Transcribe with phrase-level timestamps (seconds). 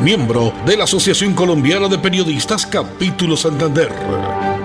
[0.00, 4.57] miembro de la Asociación Colombiana de Periodistas Capítulo Santander.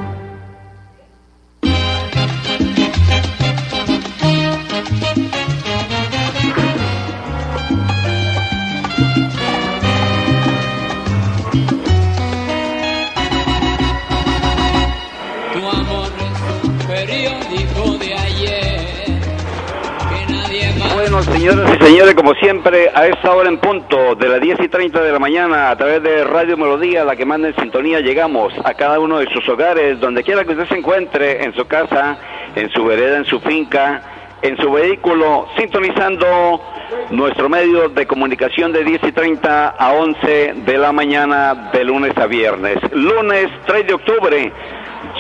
[21.44, 25.02] Señoras y señores, como siempre, a esta hora en punto, de las 10 y 30
[25.02, 28.74] de la mañana, a través de Radio Melodía, la que manda en sintonía, llegamos a
[28.76, 32.18] cada uno de sus hogares, donde quiera que usted se encuentre, en su casa,
[32.56, 34.02] en su vereda, en su finca,
[34.42, 36.62] en su vehículo, sintonizando
[37.10, 42.18] nuestro medio de comunicación de 10 y 30 a 11 de la mañana, de lunes
[42.18, 42.78] a viernes.
[42.94, 44.54] Lunes 3 de octubre.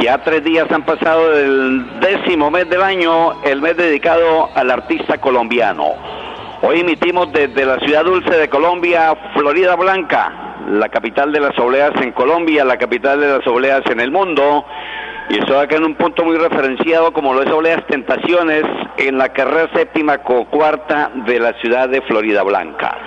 [0.01, 5.19] Ya tres días han pasado del décimo mes del año, el mes dedicado al artista
[5.19, 6.12] colombiano.
[6.65, 11.91] Hoy emitimos desde la ciudad dulce de Colombia, Florida Blanca, la capital de las obleas
[12.01, 14.65] en Colombia, la capital de las obleas en el mundo.
[15.29, 18.63] Y estoy acá en un punto muy referenciado como lo es Obleas Tentaciones
[18.95, 22.97] en la carrera séptima con cuarta de la ciudad de Florida Blanca.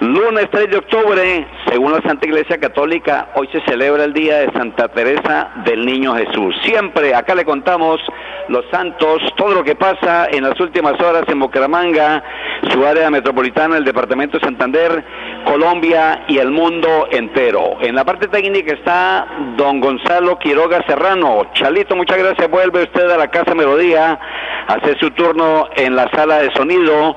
[0.00, 4.52] Lunes 3 de octubre, según la Santa Iglesia Católica, hoy se celebra el día de
[4.52, 6.54] Santa Teresa del Niño Jesús.
[6.64, 8.00] Siempre acá le contamos
[8.48, 12.22] los santos, todo lo que pasa en las últimas horas en Bucaramanga,
[12.72, 15.04] su área metropolitana, el departamento de Santander,
[15.44, 17.76] Colombia y el mundo entero.
[17.80, 21.46] En la parte técnica está don Gonzalo Quiroga Serrano.
[21.54, 22.50] Chalito, muchas gracias.
[22.50, 24.18] Vuelve usted a la Casa Melodía
[24.66, 27.16] a hacer su turno en la sala de sonido.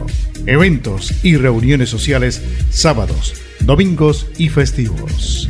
[0.45, 5.49] Eventos y reuniones sociales sábados, domingos y festivos.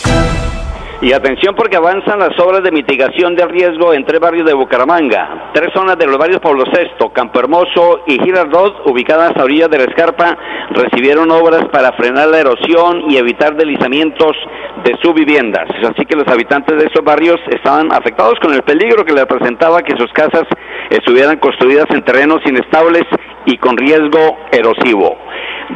[1.01, 5.49] Y atención porque avanzan las obras de mitigación del riesgo en tres barrios de Bucaramanga.
[5.51, 9.79] Tres zonas de los barrios Pablo VI, Campo Hermoso y Girardot, ubicadas a orillas de
[9.79, 10.37] la escarpa,
[10.69, 14.37] recibieron obras para frenar la erosión y evitar deslizamientos
[14.83, 15.65] de sus viviendas.
[15.89, 19.81] Así que los habitantes de estos barrios estaban afectados con el peligro que les presentaba
[19.81, 20.43] que sus casas
[20.91, 23.05] estuvieran construidas en terrenos inestables
[23.45, 25.17] y con riesgo erosivo.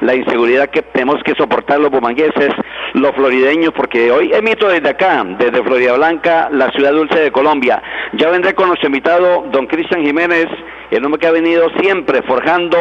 [0.00, 2.50] la inseguridad que tenemos que soportar los bumangueses,
[2.94, 7.82] los florideños, porque hoy emito desde acá, desde Florida Blanca, la ciudad dulce de Colombia.
[8.12, 10.46] Ya vendré con nuestro invitado, don Cristian Jiménez,
[10.90, 12.78] el hombre que ha venido siempre forjando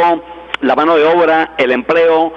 [0.61, 2.33] la mano de obra, el empleo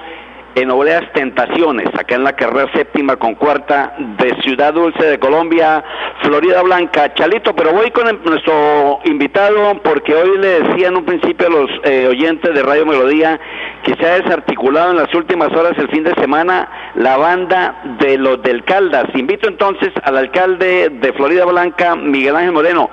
[0.54, 5.82] en Obleas Tentaciones, acá en la carrera séptima con cuarta de Ciudad Dulce de Colombia,
[6.22, 7.14] Florida Blanca.
[7.14, 11.70] Chalito, pero voy con nuestro invitado porque hoy le decía en un principio a los
[11.84, 13.40] eh, oyentes de Radio Melodía
[13.82, 18.18] que se ha desarticulado en las últimas horas el fin de semana la banda de
[18.18, 19.06] los del Caldas.
[19.14, 22.90] Invito entonces al alcalde de Florida Blanca, Miguel Ángel Moreno.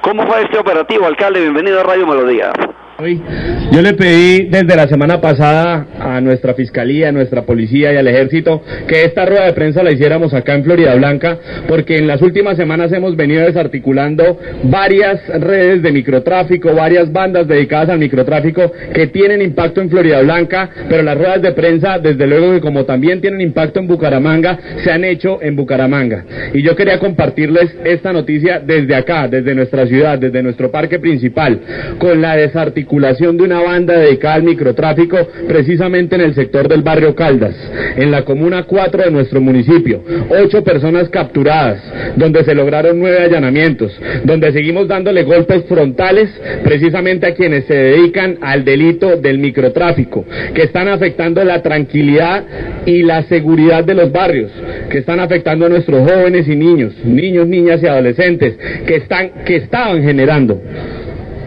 [0.00, 1.40] ¿Cómo fue este operativo, alcalde?
[1.40, 2.52] Bienvenido a Radio Melodía.
[3.72, 8.06] Yo le pedí desde la semana pasada a nuestra fiscalía, a nuestra policía y al
[8.06, 12.22] ejército que esta rueda de prensa la hiciéramos acá en Florida Blanca, porque en las
[12.22, 19.08] últimas semanas hemos venido desarticulando varias redes de microtráfico, varias bandas dedicadas al microtráfico que
[19.08, 23.20] tienen impacto en Florida Blanca, pero las ruedas de prensa, desde luego que como también
[23.20, 26.24] tienen impacto en Bucaramanga, se han hecho en Bucaramanga.
[26.54, 31.58] Y yo quería compartirles esta noticia desde acá, desde nuestra ciudad, desde nuestro parque principal,
[31.98, 35.16] con la desarticulación de una banda dedicada al microtráfico
[35.48, 37.54] precisamente en el sector del barrio Caldas,
[37.96, 40.02] en la comuna 4 de nuestro municipio.
[40.28, 41.82] Ocho personas capturadas,
[42.16, 46.28] donde se lograron nueve allanamientos, donde seguimos dándole golpes frontales
[46.64, 52.44] precisamente a quienes se dedican al delito del microtráfico, que están afectando la tranquilidad
[52.84, 54.50] y la seguridad de los barrios,
[54.90, 59.56] que están afectando a nuestros jóvenes y niños, niños, niñas y adolescentes, que están, que
[59.56, 60.60] estaban generando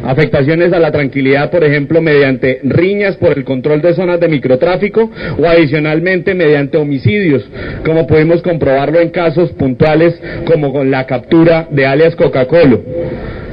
[0.05, 5.11] afectaciones a la tranquilidad, por ejemplo, mediante riñas por el control de zonas de microtráfico
[5.37, 7.43] o adicionalmente mediante homicidios,
[7.85, 12.79] como pudimos comprobarlo en casos puntuales como con la captura de alias Coca-Cola,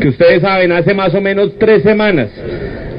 [0.01, 2.31] que ustedes saben hace más o menos tres semanas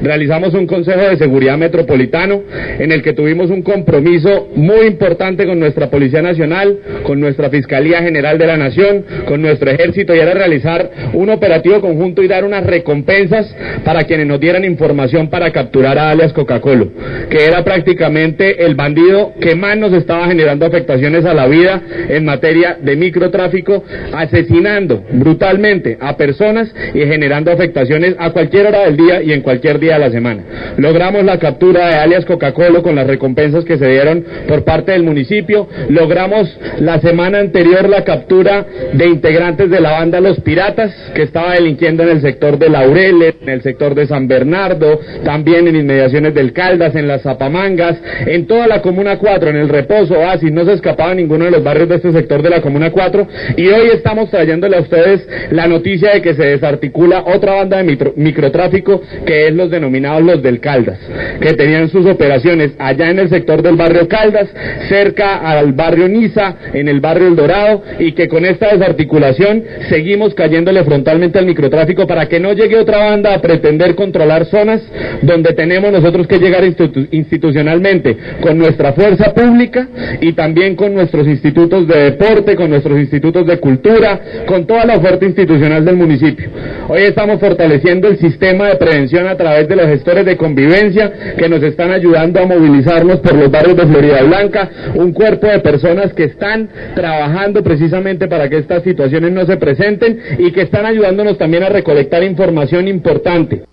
[0.02, 2.42] realizamos un Consejo de Seguridad Metropolitano
[2.78, 8.02] en el que tuvimos un compromiso muy importante con nuestra Policía Nacional, con nuestra Fiscalía
[8.02, 12.44] General de la Nación, con nuestro Ejército y era realizar un operativo conjunto y dar
[12.44, 13.54] unas recompensas
[13.84, 16.86] para quienes nos dieran información para capturar a alias Coca-Cola,
[17.30, 22.24] que era prácticamente el bandido que más nos estaba generando afectaciones a la vida en
[22.24, 29.22] materia de microtráfico, asesinando brutalmente a personas y generando afectaciones a cualquier hora del día
[29.22, 30.42] y en cualquier día la semana.
[30.76, 35.02] Logramos la captura de alias Coca-Cola con las recompensas que se dieron por parte del
[35.02, 35.68] municipio.
[35.88, 41.54] Logramos la semana anterior la captura de integrantes de la banda Los Piratas, que estaba
[41.54, 46.34] delinquiendo en el sector de Laureles, en el sector de San Bernardo, también en inmediaciones
[46.34, 47.96] del Caldas, en las Zapamangas,
[48.26, 51.62] en toda la Comuna 4, en el Reposo, Oasis, no se escapaba ninguno de los
[51.62, 53.26] barrios de este sector de la Comuna 4.
[53.56, 58.12] Y hoy estamos trayéndole a ustedes la noticia de que se desarticula otra banda de
[58.16, 60.98] microtráfico, que es los denominados los del Caldas,
[61.40, 64.48] que tenían sus operaciones allá en el sector del barrio Caldas,
[64.88, 70.34] cerca al barrio Niza, en el barrio El Dorado, y que con esta desarticulación seguimos
[70.34, 74.82] cayéndole frontalmente al microtráfico para que no llegue otra banda a pretender controlar zonas
[75.22, 79.88] donde tenemos nosotros que llegar institucionalmente con nuestra fuerza pública
[80.20, 84.96] y también con nuestros institutos de deporte, con nuestros institutos de cultura, con toda la
[84.96, 86.48] oferta institucional del municipio.
[86.88, 91.48] Hoy estamos fortaleciendo el sistema de prevención a través de los gestores de convivencia que
[91.48, 96.12] nos están ayudando a movilizarnos por los barrios de Florida Blanca, un cuerpo de personas
[96.14, 101.38] que están trabajando precisamente para que estas situaciones no se presenten y que están ayudándonos
[101.38, 103.64] también a recolectar información importante.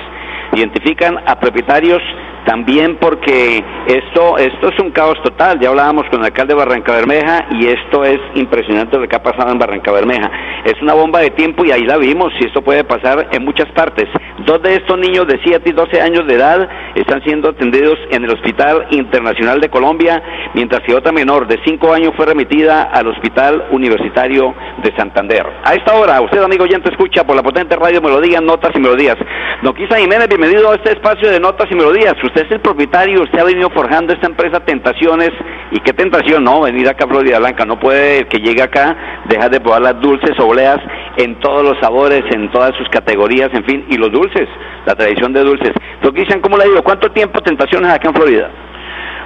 [0.53, 2.03] Identifican a propietarios
[2.45, 5.61] también porque esto, esto es un caos total.
[5.61, 9.23] Ya hablábamos con el alcalde de Barranca Bermeja y esto es impresionante lo que ha
[9.23, 10.31] pasado en Barranca Bermeja.
[10.65, 13.71] Es una bomba de tiempo y ahí la vimos y esto puede pasar en muchas
[13.73, 14.09] partes.
[14.47, 18.25] Dos de estos niños de 7 y 12 años de edad están siendo atendidos en
[18.25, 20.23] el Hospital Internacional de Colombia,
[20.55, 25.47] mientras que otra menor de 5 años fue remitida al Hospital Universitario de Santander.
[25.65, 29.17] A esta hora, usted amigo oyente escucha por la potente radio Melodía, Notas y Melodías.
[29.63, 33.23] Don Quisa Jiménez, bienvenido a este espacio de Notas y Melodías usted es el propietario,
[33.23, 35.31] usted ha venido forjando esta empresa Tentaciones,
[35.71, 36.63] y qué tentación, ¿no?
[36.63, 40.33] Venir acá a Florida Blanca, no puede que llegue acá, dejar de probar las dulces
[40.41, 40.79] obleas
[41.17, 44.49] en todos los sabores, en todas sus categorías, en fin, y los dulces,
[44.85, 45.71] la tradición de dulces.
[46.03, 46.83] Entonces, ¿cómo le digo?
[46.83, 48.51] ¿Cuánto tiempo Tentaciones acá en Florida?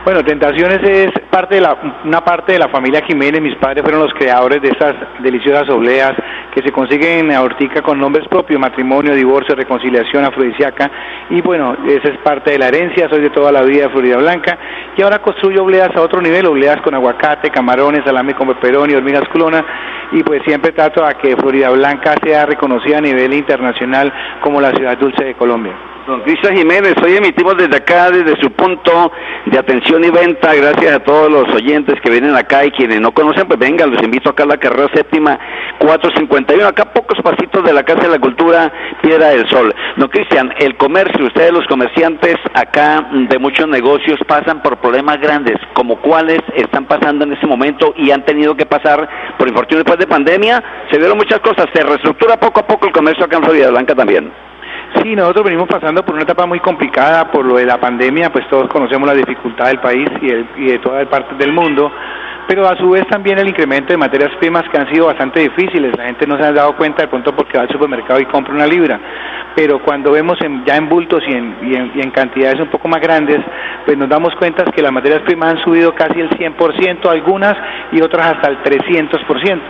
[0.06, 3.42] Bueno, Tentaciones es parte de la, una parte de la familia Jiménez.
[3.42, 6.12] Mis padres fueron los creadores de estas deliciosas obleas
[6.54, 10.88] que se consiguen en Hortica con nombres propios, matrimonio, divorcio, reconciliación, afrodisíaca.
[11.30, 14.18] Y bueno, esa es parte de la herencia, soy de toda la vida de Florida
[14.18, 14.56] Blanca.
[14.96, 19.28] Y ahora construyo obleas a otro nivel, obleas con aguacate, camarones, salami con pepperoni, hormigas
[19.30, 19.66] culona.
[20.12, 24.70] Y pues siempre trato a que Florida Blanca sea reconocida a nivel internacional como la
[24.70, 25.95] ciudad dulce de Colombia.
[26.06, 29.10] Don Cristian Jiménez, hoy emitimos desde acá, desde su punto
[29.46, 30.54] de atención y venta.
[30.54, 34.00] Gracias a todos los oyentes que vienen acá y quienes no conocen, pues vengan, los
[34.04, 35.36] invito acá a la carrera séptima
[35.80, 38.72] 451, acá pocos pasitos de la Casa de la Cultura,
[39.02, 39.74] Piedra del Sol.
[39.96, 45.56] Don Cristian, el comercio, ustedes los comerciantes acá de muchos negocios pasan por problemas grandes,
[45.74, 49.98] como cuáles están pasando en este momento y han tenido que pasar por infortunio después
[49.98, 50.62] de pandemia.
[50.88, 53.96] Se vieron muchas cosas, se reestructura poco a poco el comercio acá en Florida Blanca
[53.96, 54.30] también.
[55.02, 58.48] Sí, nosotros venimos pasando por una etapa muy complicada por lo de la pandemia, pues
[58.48, 61.92] todos conocemos la dificultad del país y, y de todas partes del mundo
[62.46, 65.96] pero a su vez también el incremento de materias primas que han sido bastante difíciles.
[65.96, 68.54] La gente no se ha dado cuenta de pronto porque va al supermercado y compra
[68.54, 69.00] una libra,
[69.54, 73.40] pero cuando vemos ya en bultos y en, y en, cantidades un poco más grandes,
[73.84, 77.56] pues nos damos cuenta que las materias primas han subido casi el 100%, algunas
[77.92, 79.60] y otras hasta el 300%.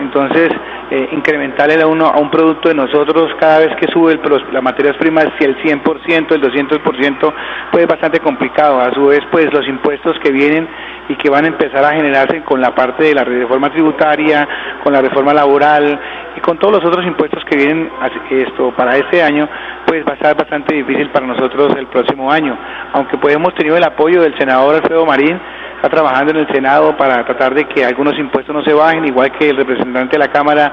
[0.00, 0.50] Entonces,
[0.90, 4.20] eh, incrementarle a, uno, a un producto de nosotros cada vez que sube el,
[4.52, 7.34] las materias primas, si el 100%, el 200%,
[7.70, 8.80] pues es bastante complicado.
[8.80, 10.68] A su vez, pues los impuestos que vienen
[11.08, 14.46] y que van a empezar a generarse con la parte de la reforma tributaria,
[14.82, 15.98] con la reforma laboral
[16.36, 17.90] y con todos los otros impuestos que vienen
[18.30, 19.48] esto para este año,
[19.86, 22.56] pues va a ser bastante difícil para nosotros el próximo año.
[22.92, 25.40] Aunque pues hemos tenido el apoyo del senador Alfredo Marín,
[25.80, 29.32] está trabajando en el Senado para tratar de que algunos impuestos no se bajen, igual
[29.32, 30.70] que el representante de la Cámara,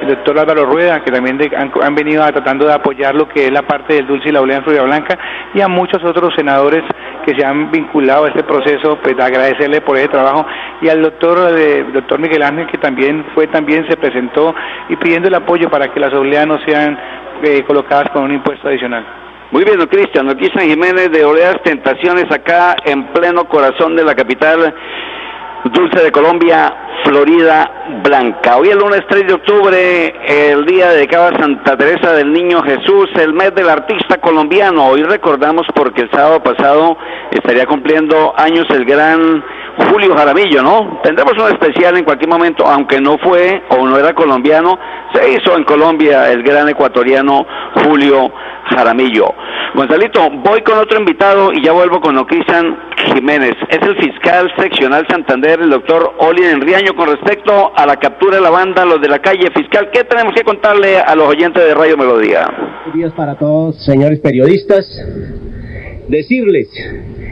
[0.00, 3.62] el doctor Álvaro Rueda, que también han, venido tratando de apoyar lo que es la
[3.62, 5.16] parte del dulce y la olea en Florida Blanca,
[5.54, 6.82] y a muchos otros senadores
[7.24, 10.44] que se han vinculado a este proceso, pues agradecerle por ese trabajo,
[10.80, 14.54] y al doctor, eh, doctor Miguel Ángel, que también fue, también se presentó,
[14.88, 16.98] y pidiendo el apoyo para que las oleas no sean
[17.42, 19.04] eh, colocadas con un impuesto adicional.
[19.50, 24.04] Muy bien, don Cristian, don Cristian Jiménez de Oleas Tentaciones acá en pleno corazón de
[24.04, 24.74] la capital
[25.64, 26.72] dulce de Colombia,
[27.04, 27.70] Florida
[28.02, 28.56] Blanca.
[28.56, 33.08] Hoy el lunes 3 de octubre, el día dedicado a Santa Teresa del Niño Jesús,
[33.18, 34.88] el mes del artista colombiano.
[34.88, 36.96] Hoy recordamos porque el sábado pasado
[37.30, 39.42] estaría cumpliendo años el gran
[39.90, 41.00] Julio Jaramillo, ¿no?
[41.02, 44.78] Tendremos un especial en cualquier momento, aunque no fue o no era colombiano,
[45.12, 47.46] se hizo en Colombia el gran ecuatoriano
[47.84, 48.32] Julio
[48.64, 49.34] Jaramillo.
[49.74, 52.76] Gonzalito, voy con otro invitado y ya vuelvo con Ocristian
[53.14, 53.54] Jiménez.
[53.68, 58.42] Es el fiscal seccional Santander, el doctor Oli Enriaño, con respecto a la captura de
[58.42, 59.50] la banda Los de la Calle.
[59.54, 62.48] Fiscal, ¿qué tenemos que contarle a los oyentes de Radio Melodía?
[62.48, 64.86] Buenos días para todos, señores periodistas.
[66.08, 66.68] Decirles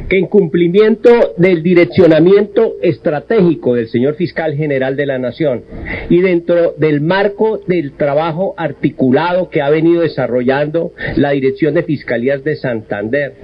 [0.08, 5.64] que en cumplimiento del direccionamiento estratégico del señor fiscal general de la Nación
[6.08, 12.44] y dentro del marco del trabajo articulado que ha venido desarrollando la Dirección de Fiscalías
[12.44, 13.34] de Santander,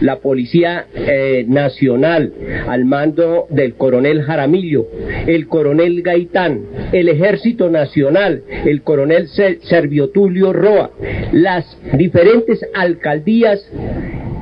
[0.00, 2.32] la Policía eh, Nacional
[2.66, 4.86] al mando del coronel Jaramillo,
[5.26, 10.90] el coronel Gaitán, el Ejército Nacional, el coronel Servio Tulio Roa,
[11.32, 11.64] las
[11.94, 13.66] diferentes alcaldías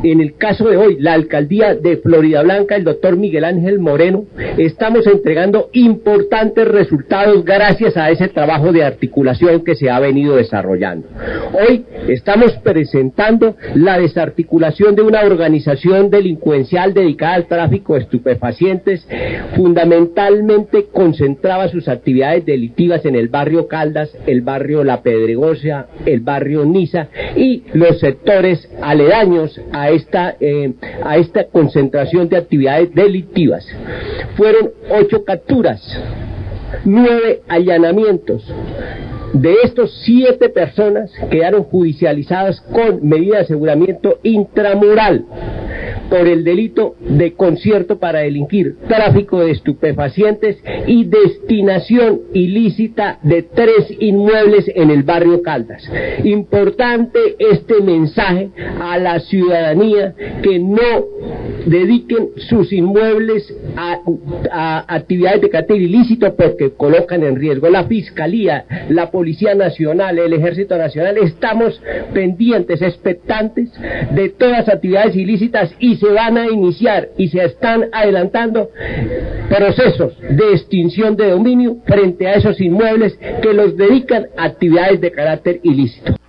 [0.03, 4.25] en el caso de hoy, la alcaldía de Florida Blanca, el doctor Miguel Ángel Moreno,
[4.57, 11.09] estamos entregando importantes resultados gracias a ese trabajo de articulación que se ha venido desarrollando.
[11.53, 19.07] Hoy estamos presentando la desarticulación de una organización delincuencial dedicada al tráfico de estupefacientes,
[19.55, 26.65] fundamentalmente concentraba sus actividades delictivas en el barrio Caldas, el barrio La Pedregosa, el barrio
[26.65, 30.73] Niza y los sectores aledaños a esta, eh,
[31.05, 33.67] a esta concentración de actividades delictivas.
[34.37, 35.81] Fueron ocho capturas,
[36.85, 38.45] nueve allanamientos.
[39.33, 45.25] De estos, siete personas quedaron judicializadas con medida de aseguramiento intramural
[46.11, 53.87] por el delito de concierto para delinquir, tráfico de estupefacientes y destinación ilícita de tres
[54.01, 55.89] inmuebles en el barrio Caldas.
[56.25, 58.51] Importante este mensaje
[58.81, 61.05] a la ciudadanía que no
[61.67, 69.11] dediquen sus inmuebles a, actividades de carácter ilícito porque colocan en riesgo la Fiscalía, la
[69.11, 71.19] Policía Nacional, el Ejército Nacional.
[71.19, 71.81] Estamos
[72.13, 73.71] pendientes, expectantes
[74.13, 78.71] de todas actividades ilícitas y se van a iniciar y se están adelantando
[79.49, 85.11] procesos de extinción de dominio frente a esos inmuebles que los dedican a actividades de
[85.11, 86.20] carácter ilícito.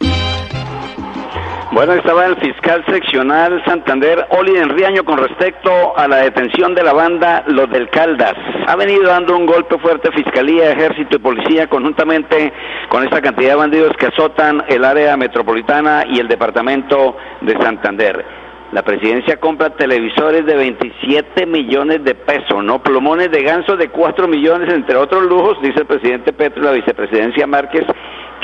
[1.74, 6.92] Bueno, estaba el fiscal seccional Santander, Oli Enriaño, con respecto a la detención de la
[6.92, 8.34] banda Los del Caldas.
[8.68, 12.51] Ha venido dando un golpe fuerte Fiscalía, Ejército y Policía, conjuntamente
[12.90, 18.26] con esta cantidad de bandidos que azotan el área metropolitana y el departamento de Santander.
[18.74, 22.84] La presidencia compra televisores de 27 millones de pesos, ¿no?
[22.84, 26.72] Plomones de ganso de 4 millones, entre otros lujos, dice el presidente Petro y la
[26.74, 27.86] vicepresidencia Márquez,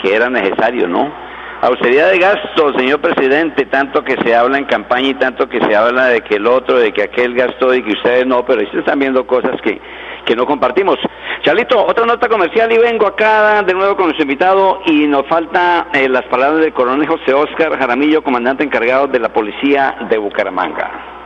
[0.01, 1.27] que era necesario, ¿no?
[1.59, 5.75] Austeridad de gasto, señor presidente, tanto que se habla en campaña y tanto que se
[5.75, 8.81] habla de que el otro, de que aquel gastó y que ustedes no, pero ustedes
[8.81, 9.81] están viendo cosas que,
[10.23, 10.97] que no compartimos.
[11.41, 15.87] Charlito, otra nota comercial y vengo acá de nuevo con nuestro invitado y nos falta
[15.93, 21.16] eh, las palabras del coronel José Oscar Jaramillo, comandante encargado de la policía de Bucaramanga.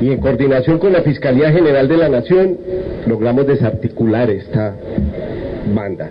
[0.00, 2.58] y en coordinación con la Fiscalía General de la Nación
[3.06, 4.74] logramos desarticular esta
[5.72, 6.10] banda.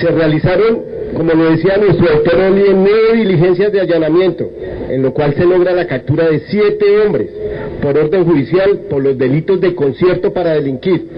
[0.00, 0.80] Se realizaron,
[1.14, 4.50] como lo decía nuestro doctor Oli, nueve diligencias de allanamiento
[4.88, 7.28] en lo cual se logra la captura de siete hombres
[7.82, 11.08] por orden judicial por los delitos de concierto para delinquir,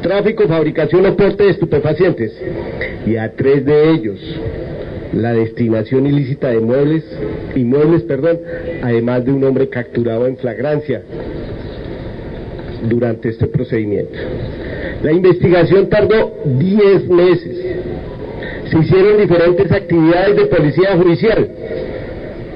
[0.00, 2.32] tráfico, fabricación o porte de estupefacientes,
[3.04, 4.20] y a tres de ellos
[5.12, 7.04] la destinación ilícita de muebles,
[7.54, 8.38] inmuebles, perdón,
[8.82, 11.02] además de un hombre capturado en flagrancia
[12.88, 14.18] durante este procedimiento.
[15.02, 17.58] La investigación tardó 10 meses.
[18.70, 21.48] Se hicieron diferentes actividades de policía judicial,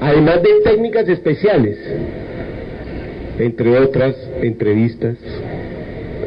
[0.01, 1.77] además de técnicas especiales,
[3.39, 5.17] entre otras entrevistas,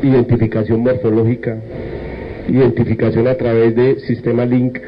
[0.03, 1.59] identificación morfológica,
[2.49, 4.79] identificación a través de sistema Link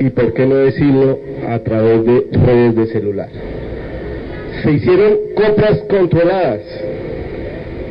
[0.00, 3.28] y, por qué no decirlo, a través de redes de celular.
[4.62, 6.60] Se hicieron compras controladas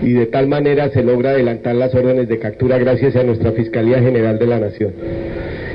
[0.01, 3.99] y de tal manera se logra adelantar las órdenes de captura gracias a nuestra Fiscalía
[3.99, 4.93] General de la Nación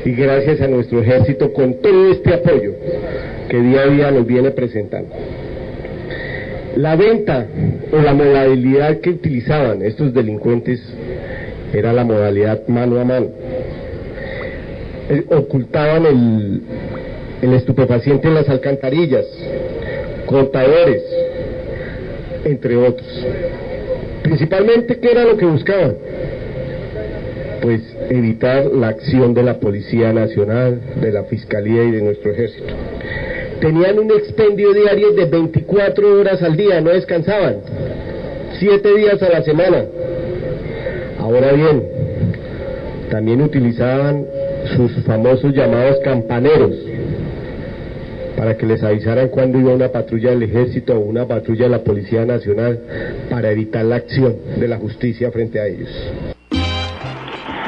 [0.04, 2.72] y gracias a nuestro ejército con todo este apoyo
[3.48, 5.14] que día a día nos viene presentando.
[6.76, 7.46] La venta
[7.92, 10.80] o la modalidad que utilizaban estos delincuentes
[11.72, 13.28] era la modalidad mano a mano.
[15.08, 16.62] Eh, ocultaban el,
[17.54, 19.26] estupefaciente en las alcantarillas,
[20.26, 21.02] contadores,
[22.44, 23.26] entre otros.
[24.22, 25.94] Principalmente, ¿qué era lo que buscaban?
[27.60, 32.74] Pues evitar la acción de la Policía Nacional, de la Fiscalía y de nuestro Ejército.
[33.60, 37.56] Tenían un expendio diario de 24 horas al día, no descansaban,
[38.58, 39.84] siete días a la semana.
[41.18, 41.82] Ahora bien,
[43.10, 44.26] también utilizaban
[44.76, 46.74] sus famosos llamados campaneros
[48.36, 51.84] para que les avisaran cuando iba una patrulla del ejército o una patrulla de la
[51.84, 52.80] Policía Nacional
[53.30, 55.88] para evitar la acción de la justicia frente a ellos.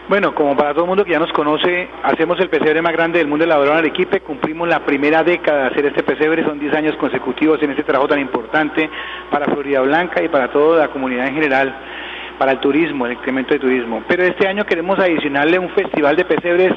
[0.07, 3.17] Bueno, como para todo el mundo que ya nos conoce, hacemos el pesebre más grande
[3.17, 6.59] del mundo de la en Arequipe, cumplimos la primera década de hacer este pesebre, son
[6.59, 8.87] 10 años consecutivos en este trabajo tan importante
[9.31, 11.75] para Florida Blanca y para toda la comunidad en general,
[12.37, 14.03] para el turismo, el incremento de turismo.
[14.07, 16.73] Pero este año queremos adicionarle un festival de pesebres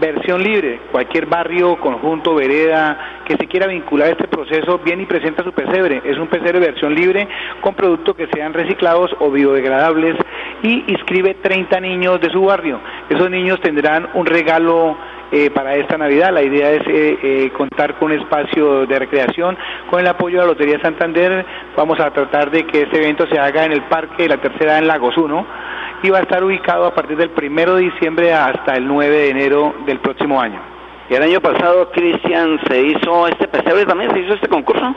[0.00, 0.80] versión libre.
[0.90, 5.52] Cualquier barrio, conjunto, vereda que se quiera vincular a este proceso viene y presenta su
[5.52, 6.02] pesebre.
[6.04, 7.26] Es un pesebre versión libre
[7.60, 10.16] con productos que sean reciclados o biodegradables
[10.62, 12.80] y inscribe 30 niños de su barrio.
[13.08, 14.96] Esos niños tendrán un regalo
[15.32, 16.32] eh, para esta Navidad.
[16.32, 19.56] La idea es eh, eh, contar con un espacio de recreación.
[19.90, 21.44] Con el apoyo de la Lotería Santander
[21.76, 24.78] vamos a tratar de que este evento se haga en el Parque de la Tercera
[24.78, 25.73] en Lagos 1
[26.04, 29.30] y va a estar ubicado a partir del 1 de diciembre hasta el 9 de
[29.30, 30.60] enero del próximo año.
[31.08, 34.12] ¿Y el año pasado, Cristian, se hizo este pesebre también?
[34.12, 34.94] ¿Se hizo este concurso?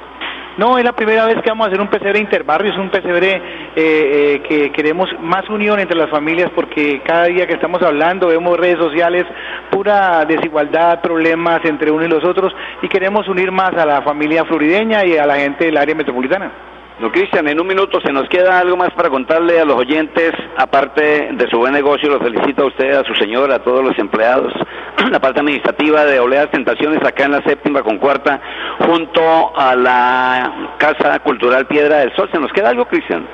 [0.57, 3.35] No, es la primera vez que vamos a hacer un pesebre interbarrio, es un pesebre
[3.35, 3.41] eh,
[3.75, 8.57] eh, que queremos más unión entre las familias porque cada día que estamos hablando vemos
[8.57, 9.25] redes sociales,
[9.69, 14.43] pura desigualdad, problemas entre unos y los otros y queremos unir más a la familia
[14.43, 16.51] florideña y a la gente del área metropolitana.
[16.99, 20.31] No, Cristian, en un minuto se nos queda algo más para contarle a los oyentes,
[20.57, 23.95] aparte de su buen negocio, lo felicito a usted, a su señora, a todos los
[23.99, 24.51] empleados,
[25.11, 28.41] la parte administrativa de Oleas Tentaciones acá en la séptima con cuarta,
[28.79, 29.21] junto
[29.55, 32.29] a la Casa Cultural Piedra del Sol.
[32.31, 33.27] ¿Se nos queda algo, Cristian?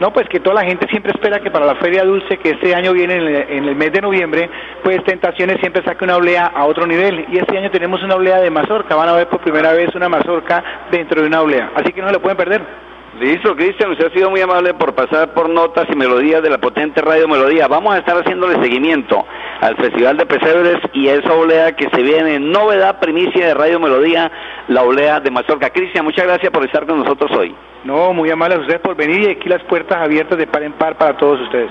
[0.00, 2.74] No, pues que toda la gente siempre espera que para la Feria Dulce, que este
[2.74, 4.48] año viene en el, mes de noviembre,
[4.82, 7.26] pues Tentaciones siempre saque una olea a otro nivel.
[7.30, 8.96] Y este año tenemos una olea de mazorca.
[8.96, 11.72] Van a ver por primera vez una mazorca dentro de una olea.
[11.74, 12.89] Así que no se lo pueden perder.
[13.20, 16.56] Listo, Cristian, usted ha sido muy amable por pasar por notas y melodías de la
[16.56, 17.68] potente Radio Melodía.
[17.68, 19.26] Vamos a estar haciéndole seguimiento
[19.60, 24.32] al Festival de Pesebres y esa olea que se viene, novedad, primicia de Radio Melodía,
[24.68, 25.68] la olea de Mazorca.
[25.68, 27.54] Cristian, muchas gracias por estar con nosotros hoy.
[27.84, 30.72] No, muy amable a ustedes por venir y aquí las puertas abiertas de par en
[30.72, 31.70] par para todos ustedes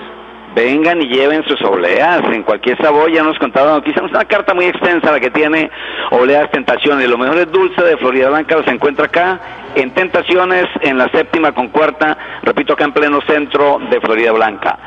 [0.54, 4.66] vengan y lleven sus oleas en cualquier sabor, ya nos contaron, quizás una carta muy
[4.66, 5.70] extensa la que tiene
[6.10, 9.40] Oleas Tentaciones, lo mejor es dulce de Florida Blanca, los encuentra acá
[9.74, 14.78] en Tentaciones, en la séptima con cuarta, repito, acá en pleno centro de Florida Blanca.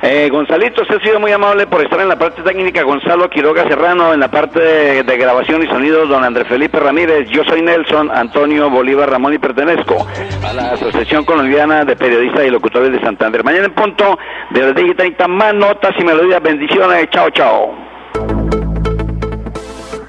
[0.00, 2.82] Eh, Gonzalito, usted ha sido muy amable por estar en la parte técnica.
[2.82, 4.60] Gonzalo Quiroga Serrano, en la parte
[5.02, 7.28] de, grabación y sonido, don Andrés Felipe Ramírez.
[7.30, 10.06] Yo soy Nelson Antonio Bolívar Ramón y pertenezco
[10.44, 13.42] a la Asociación Colombiana de Periodistas y Locutores de Santander.
[13.42, 14.18] Mañana en punto
[14.50, 16.40] de las 10 y 30 más notas y melodías.
[16.42, 17.08] Bendiciones.
[17.10, 17.74] Chao, chao.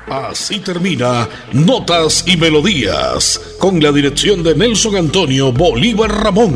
[0.10, 6.56] Así termina Notas y Melodías, con la dirección de Nelson Antonio Bolívar Ramón.